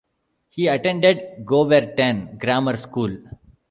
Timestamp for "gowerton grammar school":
1.45-3.17